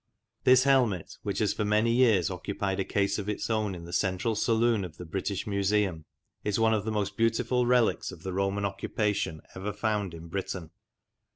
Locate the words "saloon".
4.35-4.83